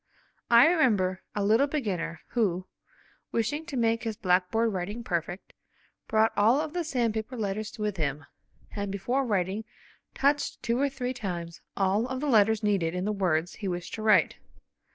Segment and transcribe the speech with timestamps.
[0.49, 2.65] I remember a little beginner who,
[3.31, 5.53] wishing to make his blackboard writing perfect,
[6.07, 8.25] brought all of the sandpaper letters with him,
[8.75, 9.63] and before writing
[10.15, 13.93] touched two or three times all of the letters needed in the words he wished
[13.93, 14.37] to write.